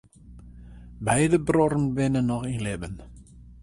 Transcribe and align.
Beide 1.11 1.37
bruorren 1.45 1.85
binne 1.99 2.21
noch 2.29 2.47
yn 2.53 2.63
libben. 2.69 2.95